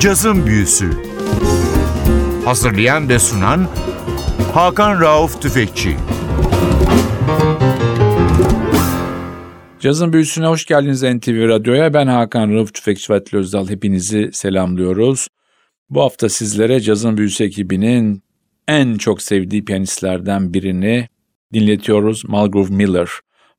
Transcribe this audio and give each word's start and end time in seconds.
Cazın 0.00 0.46
Büyüsü 0.46 0.90
Hazırlayan 2.44 3.08
ve 3.08 3.18
sunan 3.18 3.68
Hakan 4.54 5.00
Rauf 5.00 5.42
Tüfekçi 5.42 5.96
Cazın 9.80 10.12
Büyüsü'ne 10.12 10.46
hoş 10.46 10.64
geldiniz 10.64 11.02
NTV 11.02 11.48
Radyo'ya. 11.48 11.94
Ben 11.94 12.06
Hakan 12.06 12.52
Rauf 12.52 12.74
Tüfekçi 12.74 13.12
ve 13.12 13.22
Özdal. 13.32 13.68
Hepinizi 13.68 14.30
selamlıyoruz. 14.32 15.28
Bu 15.90 16.02
hafta 16.02 16.28
sizlere 16.28 16.80
Cazın 16.80 17.16
Büyüsü 17.16 17.44
ekibinin 17.44 18.22
en 18.68 18.94
çok 18.94 19.22
sevdiği 19.22 19.64
piyanistlerden 19.64 20.54
birini 20.54 21.08
dinletiyoruz. 21.54 22.24
Malgrove 22.28 22.74
Miller. 22.74 23.08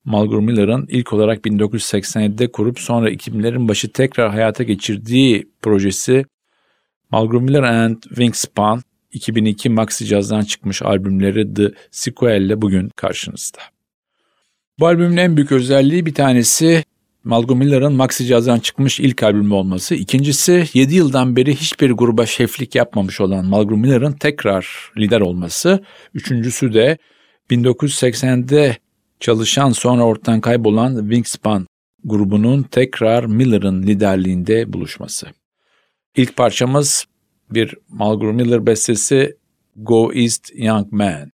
Malgrove 0.05 0.45
Miller'ın 0.45 0.85
ilk 0.89 1.13
olarak 1.13 1.45
1987'de 1.45 2.51
kurup 2.51 2.79
sonra 2.79 3.11
2000'lerin 3.11 3.67
başı 3.67 3.91
tekrar 3.91 4.31
hayata 4.31 4.63
geçirdiği 4.63 5.49
projesi 5.61 6.25
Malgrove 7.11 7.43
Miller 7.43 7.63
and 7.63 8.01
Wingspan 8.01 8.81
2002 9.11 9.69
Maxi 9.69 10.05
Jazz'dan 10.05 10.41
çıkmış 10.41 10.81
albümleri 10.81 11.53
The 11.53 11.71
Sequel 11.91 12.41
ile 12.41 12.61
bugün 12.61 12.89
karşınızda. 12.95 13.59
Bu 14.79 14.87
albümün 14.87 15.17
en 15.17 15.37
büyük 15.37 15.51
özelliği 15.51 16.05
bir 16.05 16.13
tanesi 16.13 16.83
Malcolm 17.23 17.59
Miller'ın 17.59 17.93
Maxi 17.93 18.23
Jazz'dan 18.23 18.59
çıkmış 18.59 18.99
ilk 18.99 19.23
albümü 19.23 19.53
olması. 19.53 19.95
İkincisi 19.95 20.65
7 20.73 20.95
yıldan 20.95 21.35
beri 21.35 21.55
hiçbir 21.55 21.91
gruba 21.91 22.25
şeflik 22.25 22.75
yapmamış 22.75 23.21
olan 23.21 23.45
Malcolm 23.45 23.79
Miller'ın 23.79 24.11
tekrar 24.11 24.91
lider 24.97 25.21
olması. 25.21 25.83
Üçüncüsü 26.13 26.73
de 26.73 26.97
1980'de 27.49 28.77
çalışan 29.21 29.71
sonra 29.71 30.03
ortadan 30.05 30.41
kaybolan 30.41 30.99
Wingspan 30.99 31.67
grubunun 32.03 32.63
tekrar 32.63 33.25
Miller'ın 33.25 33.83
liderliğinde 33.83 34.73
buluşması. 34.73 35.27
İlk 36.15 36.37
parçamız 36.37 37.05
bir 37.51 37.75
Malcolm 37.89 38.35
Miller 38.35 38.65
bestesi 38.65 39.37
Go 39.75 40.13
East 40.13 40.51
Young 40.55 40.91
Man. 40.91 41.31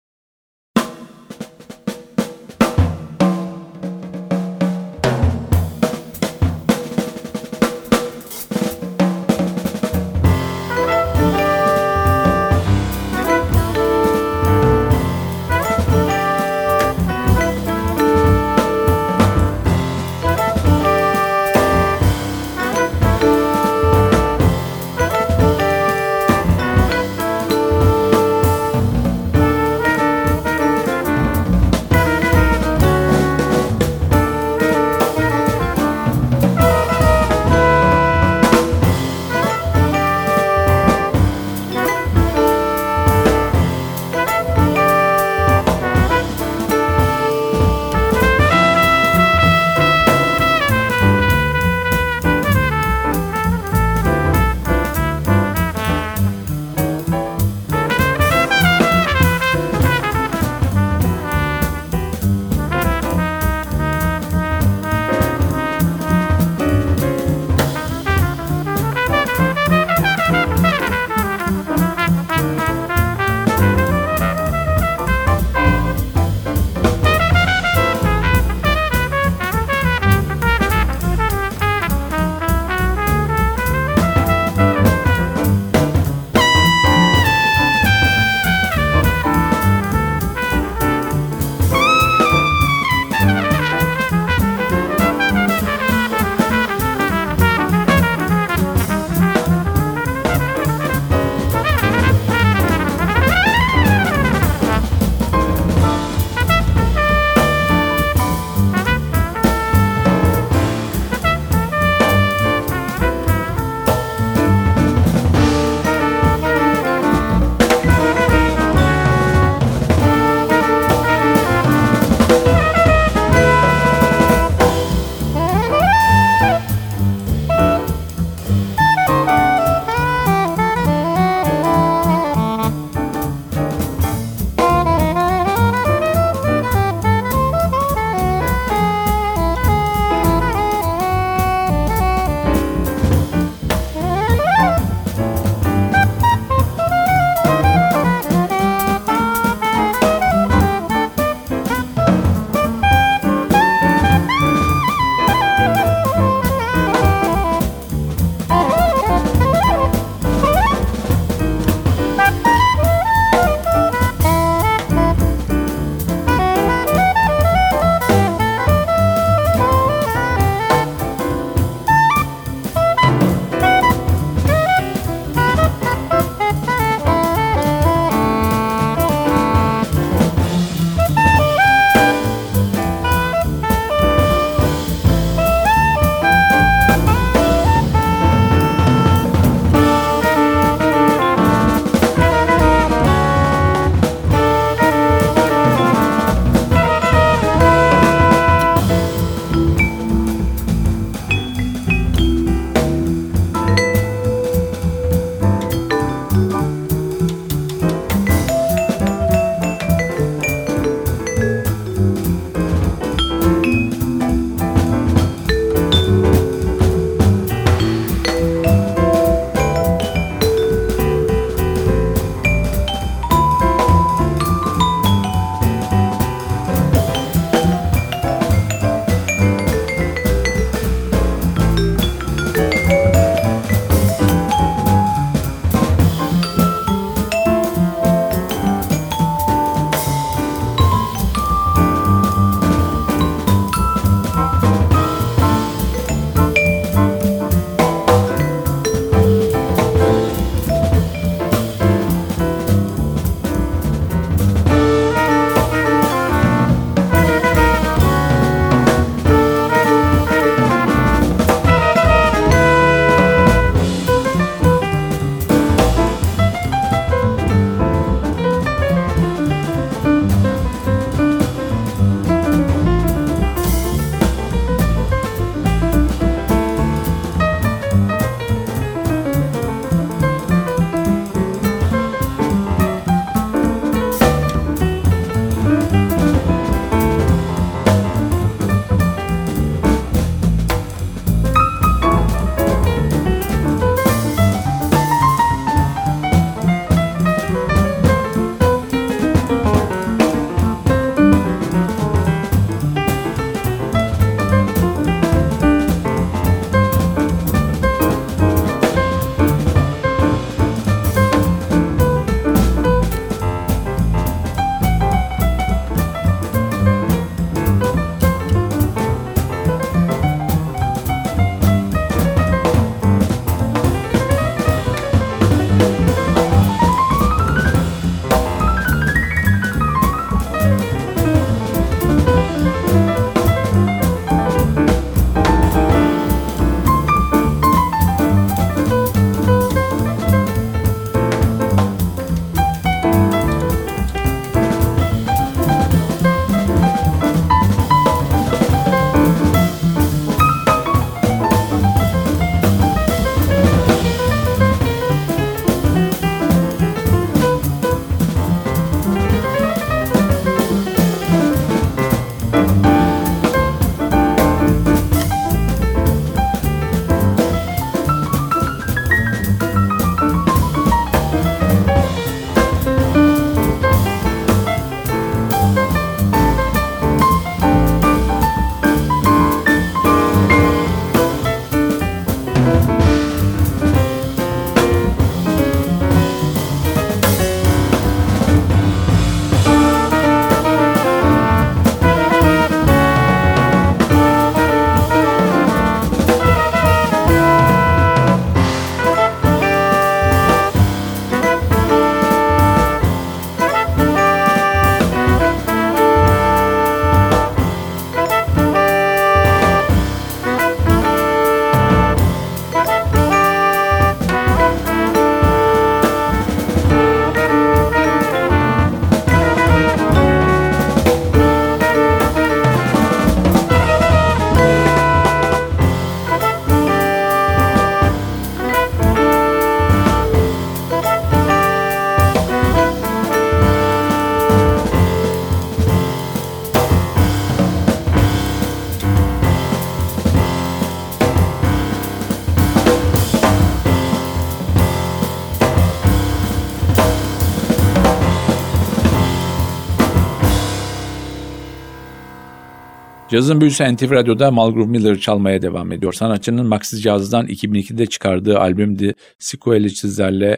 Cazın 453.36 453.62
büyüsü 453.62 453.96
NTV 453.96 454.12
Radyo'da 454.12 454.51
Malgroup 454.51 454.88
Miller'ı 454.88 455.20
çalmaya 455.20 455.62
devam 455.62 455.92
ediyor. 455.92 456.13
Sanatçının 456.13 456.65
Maxi 456.65 457.01
Caz'dan 457.01 457.48
2002'de 457.48 458.06
çıkardığı 458.06 458.60
albüm 458.60 458.98
The 458.98 459.13
Sequel'i 459.39 459.89
sizlerle 459.89 460.58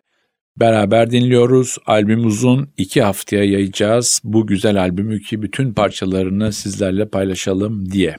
beraber 0.58 1.12
dinliyoruz. 1.12 1.78
Albüm 1.86 2.26
uzun 2.26 2.70
iki 2.78 3.02
haftaya 3.02 3.44
yayacağız. 3.44 4.22
Bu 4.24 4.48
güzel 4.48 4.80
albümü 4.80 5.22
ki 5.22 5.42
bütün 5.42 5.74
parçalarını 5.74 6.54
sizlerle 6.54 7.10
paylaşalım 7.10 7.92
diye. 7.92 8.16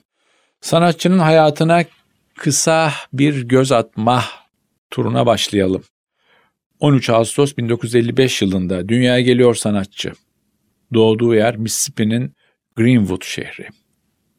Sanatçının 0.61 1.19
hayatına 1.19 1.85
kısa 2.38 2.93
bir 3.12 3.43
göz 3.43 3.73
atma 3.73 4.25
turuna 4.91 5.27
başlayalım. 5.27 5.83
13 6.81 7.11
Ağustos 7.11 7.57
1955 7.57 8.43
yılında 8.43 8.88
dünyaya 8.88 9.21
geliyor 9.21 9.55
sanatçı. 9.55 10.12
Doğduğu 10.95 11.35
yer 11.35 11.57
Mississippi'nin 11.57 12.33
Greenwood 12.77 13.25
şehri. 13.25 13.69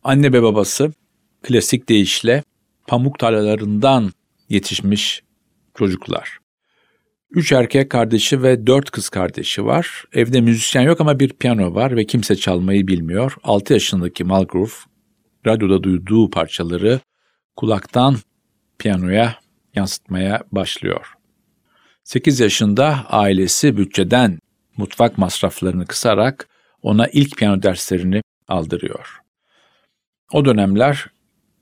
Anne 0.04 0.34
ve 0.34 0.44
babası 0.44 0.94
klasik 1.42 1.90
deyişle 1.90 2.44
pamuk 2.88 3.20
tarlalarından 3.20 4.12
yetişmiş 4.50 5.24
çocuklar. 5.78 6.40
Üç 7.32 7.52
erkek 7.52 7.90
kardeşi 7.90 8.44
ve 8.44 8.68
dört 8.68 8.92
kız 8.92 9.10
kardeşi 9.10 9.66
var. 9.66 10.04
Evde 10.14 10.42
müzisyen 10.42 10.82
yok 10.82 11.02
ama 11.02 11.20
bir 11.20 11.30
piyano 11.34 11.76
var 11.76 11.96
ve 11.96 12.06
kimse 12.06 12.36
çalmayı 12.36 12.88
bilmiyor. 12.88 13.36
Altı 13.44 13.74
yaşındaki 13.74 14.24
Malgrove 14.24 14.72
radyoda 15.48 15.84
duyduğu 15.84 16.30
parçaları 16.30 17.00
kulaktan 17.56 18.16
piyanoya 18.80 19.36
yansıtmaya 19.76 20.44
başlıyor. 20.52 21.14
8 22.04 22.40
yaşında 22.40 23.06
ailesi 23.10 23.78
bütçeden 23.78 24.40
mutfak 24.78 25.18
masraflarını 25.18 25.86
kısarak 25.86 26.48
ona 26.82 27.08
ilk 27.08 27.38
piyano 27.38 27.64
derslerini 27.64 28.22
aldırıyor. 28.48 29.20
O 30.34 30.46
dönemler 30.46 31.06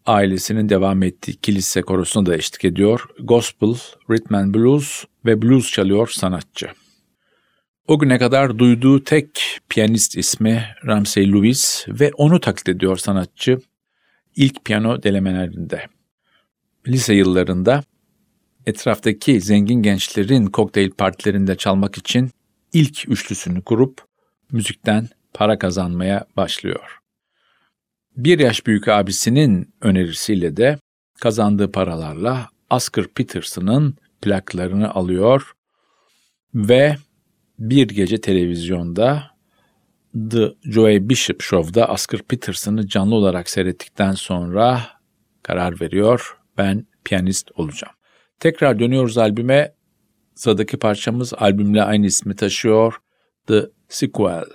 ailesinin 0.05 0.69
devam 0.69 1.03
ettiği 1.03 1.35
kilise 1.35 1.81
korosuna 1.81 2.25
da 2.25 2.35
eşlik 2.35 2.65
ediyor. 2.65 3.01
Gospel, 3.19 3.75
rhythm 4.09 4.35
and 4.35 4.55
blues 4.55 5.05
ve 5.25 5.41
blues 5.41 5.71
çalıyor 5.71 6.07
sanatçı. 6.07 6.67
O 7.87 7.99
güne 7.99 8.17
kadar 8.17 8.59
duyduğu 8.59 9.03
tek 9.03 9.59
piyanist 9.69 10.17
ismi 10.17 10.65
Ramsey 10.85 11.33
Lewis 11.33 11.85
ve 11.87 12.11
onu 12.17 12.39
taklit 12.39 12.69
ediyor 12.69 12.97
sanatçı 12.97 13.59
ilk 14.35 14.65
piyano 14.65 15.03
denemelerinde. 15.03 15.85
Lise 16.87 17.13
yıllarında 17.13 17.83
etraftaki 18.65 19.41
zengin 19.41 19.81
gençlerin 19.81 20.45
kokteyl 20.45 20.91
partilerinde 20.91 21.55
çalmak 21.55 21.97
için 21.97 22.29
ilk 22.73 23.09
üçlüsünü 23.09 23.61
kurup 23.61 24.01
müzikten 24.51 25.09
para 25.33 25.59
kazanmaya 25.59 26.25
başlıyor. 26.37 27.06
Bir 28.17 28.39
yaş 28.39 28.65
büyük 28.65 28.87
abisinin 28.87 29.73
önerisiyle 29.81 30.57
de 30.57 30.79
kazandığı 31.21 31.71
paralarla 31.71 32.49
Oscar 32.69 33.07
Peterson'ın 33.07 33.97
plaklarını 34.21 34.91
alıyor 34.93 35.51
ve 36.55 36.97
bir 37.59 37.87
gece 37.87 38.21
televizyonda 38.21 39.23
The 40.31 40.53
Joey 40.63 41.09
Bishop 41.09 41.41
Show'da 41.41 41.87
Oscar 41.87 42.21
Peterson'ı 42.21 42.87
canlı 42.87 43.15
olarak 43.15 43.49
seyrettikten 43.49 44.11
sonra 44.11 44.83
karar 45.43 45.81
veriyor. 45.81 46.37
Ben 46.57 46.85
piyanist 47.03 47.51
olacağım. 47.55 47.93
Tekrar 48.39 48.79
dönüyoruz 48.79 49.17
albüme. 49.17 49.73
Sıradaki 50.35 50.77
parçamız 50.77 51.33
albümle 51.33 51.83
aynı 51.83 52.05
ismi 52.05 52.35
taşıyor. 52.35 52.93
The 53.47 53.69
Sequel. 53.89 54.45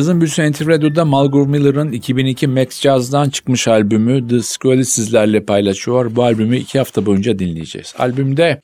Yazın 0.00 0.20
büyüsü 0.20 0.52
NTV 0.52 0.68
Radyo'da 0.68 1.04
Malgor 1.04 1.46
Miller'ın 1.46 1.92
2002 1.92 2.46
Max 2.46 2.80
Jazz'dan 2.80 3.30
çıkmış 3.30 3.68
albümü 3.68 4.28
The 4.28 4.42
Squall'i 4.42 4.84
sizlerle 4.84 5.44
paylaşıyor. 5.44 6.16
Bu 6.16 6.22
albümü 6.22 6.56
iki 6.56 6.78
hafta 6.78 7.06
boyunca 7.06 7.38
dinleyeceğiz. 7.38 7.94
Albümde 7.98 8.60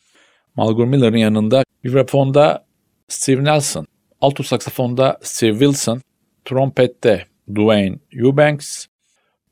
Malgor 0.55 0.87
Miller'ın 0.87 1.17
yanında 1.17 1.65
vibrafonda 1.85 2.67
Steve 3.09 3.45
Nelson, 3.45 3.87
alto 4.21 4.43
saksafonda 4.43 5.19
Steve 5.23 5.53
Wilson, 5.53 6.01
trompette 6.45 7.27
Dwayne 7.55 7.97
Eubanks, 8.13 8.87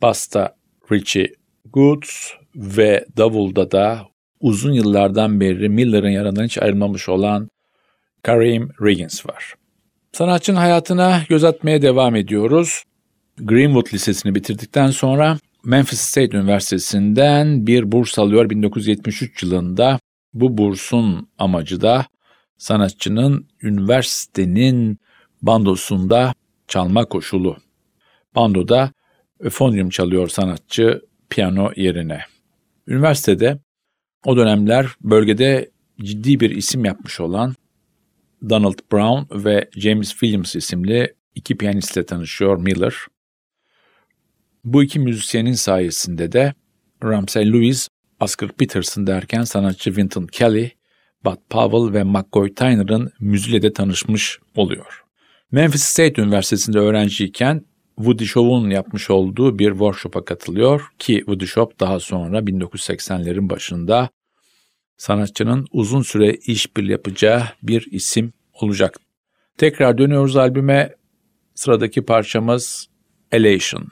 basta 0.03 0.57
Richie 0.93 1.33
Goods 1.73 2.31
ve 2.57 3.05
davulda 3.17 3.71
da 3.71 4.07
uzun 4.41 4.73
yıllardan 4.73 5.41
beri 5.41 5.69
Miller'ın 5.69 6.11
yanından 6.11 6.45
hiç 6.45 6.59
ayrılmamış 6.59 7.09
olan 7.09 7.49
Kareem 8.23 8.69
Riggins 8.83 9.27
var. 9.27 9.55
Sanatçının 10.15 10.57
hayatına 10.57 11.23
göz 11.29 11.45
atmaya 11.45 11.83
devam 11.83 12.17
ediyoruz. 12.17 12.85
Greenwood 13.39 13.95
Lisesi'ni 13.95 14.35
bitirdikten 14.35 14.91
sonra 14.91 15.39
Memphis 15.65 16.01
State 16.01 16.37
Üniversitesi'nden 16.37 17.67
bir 17.67 17.93
burs 17.93 18.19
alıyor 18.19 18.51
1973 18.51 19.43
yılında. 19.43 19.99
Bu 20.35 20.59
bursun 20.59 21.29
amacı 21.39 21.81
da 21.81 22.07
sanatçının 22.59 23.47
üniversitenin 23.63 24.99
bandosunda 25.43 26.35
çalma 26.69 27.05
koşulu. 27.05 27.57
Bandoda 28.35 28.93
öfonyum 29.41 29.89
çalıyor 29.91 30.29
sanatçı 30.29 31.01
piyano 31.31 31.71
yerine. 31.77 32.21
Üniversitede 32.87 33.59
o 34.25 34.37
dönemler 34.37 34.87
bölgede 35.01 35.71
ciddi 36.01 36.41
bir 36.41 36.51
isim 36.51 36.85
yapmış 36.85 37.21
olan 37.21 37.55
Donald 38.51 38.79
Brown 38.93 39.45
ve 39.45 39.71
James 39.77 40.11
Williams 40.11 40.57
isimli 40.57 41.15
iki 41.35 41.57
piyanistle 41.57 42.07
tanışıyor 42.07 42.57
Miller. 42.57 42.95
Bu 44.65 44.83
iki 44.83 44.99
müzisyenin 44.99 45.53
sayesinde 45.53 46.33
de 46.33 46.55
Ramsey 47.05 47.53
Lewis, 47.53 47.89
Oscar 48.21 48.49
Peterson 48.53 49.07
derken 49.07 49.43
sanatçı 49.43 49.85
Wynton 49.85 50.27
Kelly, 50.27 50.71
Bud 51.25 51.37
Powell 51.51 51.93
ve 51.93 52.05
McCoy 52.05 52.55
Tyner'ın 52.55 53.13
müziğiyle 53.21 53.63
de 53.63 53.73
tanışmış 53.73 54.39
oluyor. 54.57 55.05
Memphis 55.53 55.83
State 55.83 56.23
Üniversitesi'nde 56.23 56.79
öğrenciyken 56.79 57.65
Woody 57.97 58.25
Show'un 58.25 58.71
yapmış 58.71 59.11
olduğu 59.11 59.59
bir 59.59 59.71
workshop'a 59.71 60.25
katılıyor 60.25 60.83
ki 60.99 61.17
Woody 61.19 61.47
Shop 61.47 61.81
daha 61.81 62.01
sonra 62.01 62.39
1980'lerin 62.39 63.51
başında 63.51 64.09
sanatçının 64.97 65.67
uzun 65.73 66.03
süre 66.03 66.35
işbirliği 66.35 66.93
yapacağı 66.93 67.43
bir 67.63 67.89
isim 67.91 68.33
olacak. 68.53 68.97
Tekrar 69.59 69.99
dönüyoruz 69.99 70.37
albüme. 70.37 70.95
Sıradaki 71.55 72.03
parçamız 72.03 72.89
Elation. 73.33 73.89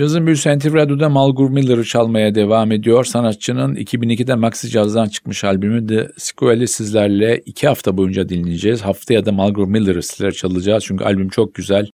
Cazın 0.00 0.26
büyüsü 0.26 0.58
NTV 0.58 0.74
Radyo'da 0.74 1.08
Malgur 1.08 1.50
Miller'ı 1.50 1.84
çalmaya 1.84 2.34
devam 2.34 2.72
ediyor. 2.72 3.04
Sanatçının 3.04 3.74
2002'de 3.74 4.34
Maxi 4.34 4.70
Caz'dan 4.70 5.08
çıkmış 5.08 5.44
albümü 5.44 5.86
The 5.86 6.08
Squall'i 6.16 6.68
sizlerle 6.68 7.38
iki 7.46 7.68
hafta 7.68 7.96
boyunca 7.96 8.28
dinleyeceğiz. 8.28 8.82
Haftaya 8.82 9.26
da 9.26 9.32
Malgur 9.32 9.68
Miller'ı 9.68 10.02
sizlere 10.02 10.32
çalacağız 10.32 10.84
çünkü 10.84 11.04
albüm 11.04 11.28
çok 11.28 11.54
güzel. 11.54 11.90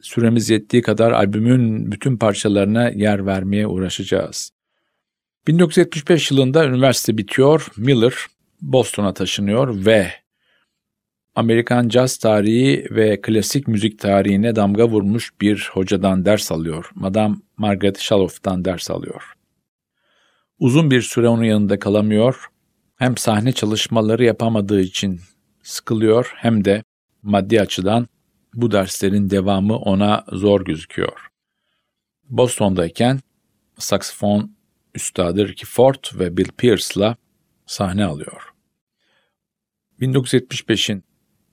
Süremiz 0.00 0.50
yettiği 0.50 0.82
kadar 0.82 1.12
albümün 1.12 1.92
bütün 1.92 2.16
parçalarına 2.16 2.88
yer 2.88 3.26
vermeye 3.26 3.66
uğraşacağız. 3.66 4.50
1975 5.46 6.30
yılında 6.30 6.66
üniversite 6.66 7.18
bitiyor. 7.18 7.66
Miller 7.76 8.14
Boston'a 8.62 9.14
taşınıyor 9.14 9.86
ve 9.86 10.12
Amerikan 11.36 11.88
caz 11.88 12.16
tarihi 12.16 12.86
ve 12.90 13.20
klasik 13.20 13.68
müzik 13.68 13.98
tarihine 13.98 14.56
damga 14.56 14.88
vurmuş 14.88 15.40
bir 15.40 15.70
hocadan 15.72 16.24
ders 16.24 16.52
alıyor. 16.52 16.90
Madame 16.94 17.36
Margaret 17.56 17.98
Shaloff'tan 17.98 18.64
ders 18.64 18.90
alıyor. 18.90 19.32
Uzun 20.58 20.90
bir 20.90 21.02
süre 21.02 21.28
onun 21.28 21.42
yanında 21.42 21.78
kalamıyor. 21.78 22.46
Hem 22.96 23.16
sahne 23.16 23.52
çalışmaları 23.52 24.24
yapamadığı 24.24 24.80
için 24.80 25.20
sıkılıyor 25.62 26.32
hem 26.36 26.64
de 26.64 26.84
maddi 27.22 27.60
açıdan 27.60 28.06
bu 28.54 28.70
derslerin 28.70 29.30
devamı 29.30 29.76
ona 29.76 30.24
zor 30.32 30.64
gözüküyor. 30.64 31.26
Boston'dayken 32.28 33.20
saksafon 33.78 34.56
üstadı 34.94 35.48
Ricky 35.48 35.70
Ford 35.70 36.04
ve 36.14 36.36
Bill 36.36 36.48
Pierce'la 36.58 37.16
sahne 37.66 38.04
alıyor. 38.04 38.52
1975'in 40.00 41.04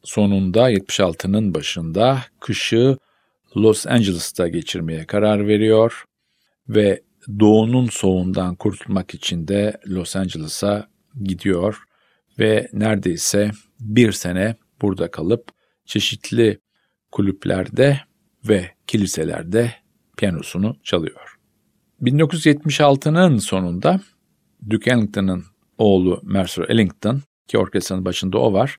sonunda 0.03 0.71
76'nın 0.71 1.53
başında 1.53 2.21
kışı 2.39 2.97
Los 3.57 3.87
Angeles'ta 3.87 4.47
geçirmeye 4.47 5.05
karar 5.05 5.47
veriyor 5.47 6.03
ve 6.69 7.01
doğunun 7.39 7.85
soğuğundan 7.85 8.55
kurtulmak 8.55 9.13
için 9.13 9.47
de 9.47 9.77
Los 9.87 10.15
Angeles'a 10.15 10.87
gidiyor 11.23 11.83
ve 12.39 12.67
neredeyse 12.73 13.51
bir 13.79 14.11
sene 14.11 14.55
burada 14.81 15.11
kalıp 15.11 15.51
çeşitli 15.85 16.59
kulüplerde 17.11 17.99
ve 18.49 18.71
kiliselerde 18.87 19.73
piyanosunu 20.17 20.75
çalıyor. 20.83 21.37
1976'nın 22.01 23.37
sonunda 23.37 24.01
Duke 24.69 24.91
Ellington'ın 24.91 25.43
oğlu 25.77 26.21
Mercer 26.23 26.63
Ellington 26.69 27.21
ki 27.47 27.57
orkestranın 27.57 28.05
başında 28.05 28.37
o 28.37 28.53
var 28.53 28.77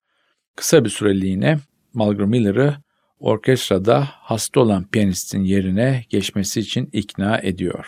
kısa 0.57 0.85
bir 0.85 0.91
süreliğine 0.91 1.59
Malcolm 1.95 2.31
Miller'ı 2.31 2.77
orkestrada 3.21 4.09
hasta 4.11 4.61
olan 4.61 4.85
piyanistin 4.85 5.45
yerine 5.45 6.05
geçmesi 6.11 6.61
için 6.61 6.91
ikna 6.93 7.39
ediyor. 7.39 7.87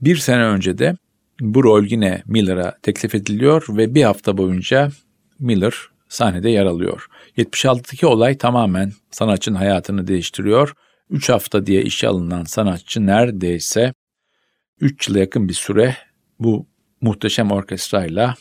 Bir 0.00 0.16
sene 0.16 0.44
önce 0.44 0.78
de 0.78 0.96
bu 1.40 1.64
rol 1.64 1.84
yine 1.84 2.22
Miller'a 2.26 2.78
teklif 2.82 3.14
ediliyor 3.14 3.66
ve 3.68 3.94
bir 3.94 4.02
hafta 4.02 4.38
boyunca 4.38 4.90
Miller 5.38 5.74
sahnede 6.08 6.50
yer 6.50 6.66
alıyor. 6.66 7.06
76'daki 7.36 8.06
olay 8.06 8.38
tamamen 8.38 8.92
sanatçının 9.10 9.56
hayatını 9.56 10.06
değiştiriyor. 10.06 10.74
3 11.10 11.28
hafta 11.28 11.66
diye 11.66 11.82
işe 11.82 12.08
alınan 12.08 12.44
sanatçı 12.44 13.06
neredeyse 13.06 13.94
3 14.80 15.08
yıla 15.08 15.18
yakın 15.18 15.48
bir 15.48 15.54
süre 15.54 15.96
bu 16.40 16.66
muhteşem 17.00 17.50
orkestrayla 17.50 18.34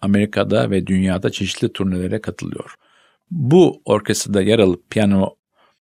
Amerika'da 0.00 0.70
ve 0.70 0.86
dünyada 0.86 1.30
çeşitli 1.30 1.72
turnelere 1.72 2.20
katılıyor. 2.20 2.74
Bu 3.30 3.82
orkestrada 3.84 4.42
yer 4.42 4.58
alıp 4.58 4.90
piyano 4.90 5.34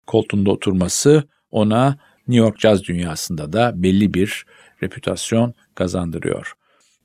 koltuğunda 0.07 0.51
oturması 0.51 1.25
ona 1.51 1.99
New 2.29 2.45
York 2.47 2.59
caz 2.59 2.85
dünyasında 2.85 3.53
da 3.53 3.73
belli 3.83 4.15
bir 4.15 4.47
reputasyon 4.83 5.55
kazandırıyor. 5.75 6.53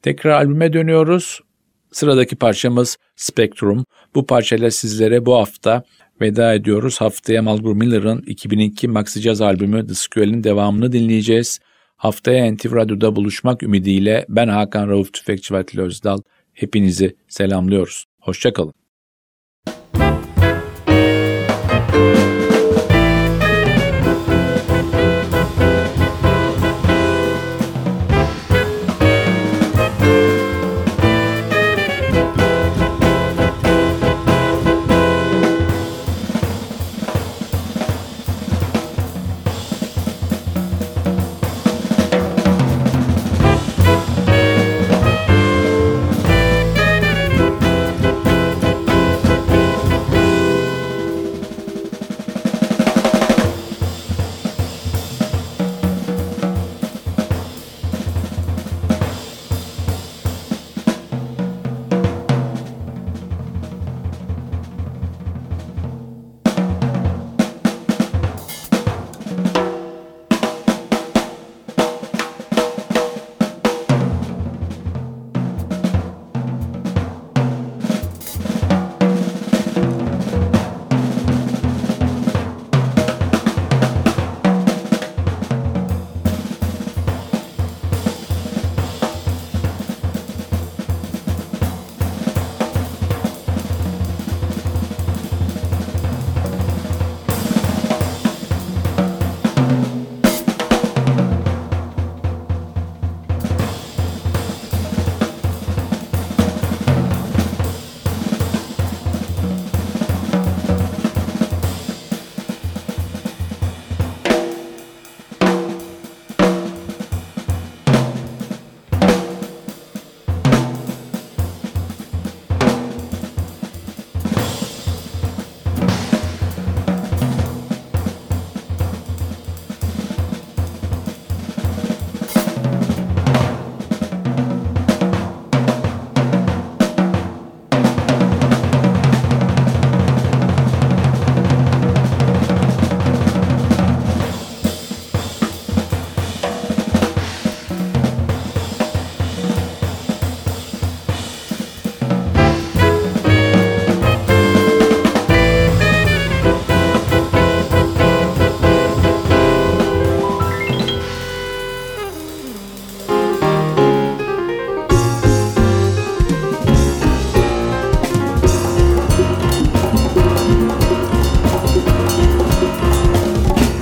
Tekrar 0.01 0.31
albüme 0.31 0.73
dönüyoruz. 0.73 1.39
Sıradaki 1.91 2.35
parçamız 2.35 2.97
Spectrum. 3.15 3.85
Bu 4.15 4.25
parçayla 4.25 4.71
sizlere 4.71 5.25
bu 5.25 5.35
hafta 5.35 5.83
veda 6.21 6.53
ediyoruz. 6.53 7.01
Haftaya 7.01 7.41
Malgur 7.41 7.75
Miller'ın 7.75 8.21
2002 8.27 8.87
Maxi 8.87 9.21
Jazz 9.21 9.41
albümü 9.41 9.87
The 9.87 9.93
Squall'in 9.93 10.43
devamını 10.43 10.91
dinleyeceğiz. 10.91 11.59
Haftaya 11.97 12.53
NTV 12.53 12.75
Radyo'da 12.75 13.15
buluşmak 13.15 13.63
ümidiyle 13.63 14.25
ben 14.29 14.47
Hakan 14.47 14.89
Rauf 14.89 15.13
Tüfekçi 15.13 15.53
ve 15.53 15.63
Özdal 15.77 16.17
hepinizi 16.53 17.15
selamlıyoruz. 17.27 18.05
Hoşçakalın. 18.19 18.80